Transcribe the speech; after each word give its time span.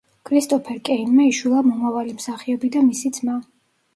კრისტოფერ 0.27 0.79
კეინმა 0.89 1.25
იშვილა 1.31 1.59
მომავალი 1.67 2.15
მსახიობი 2.17 2.71
და 2.77 2.81
მისი 2.87 3.15
ძმა. 3.19 3.37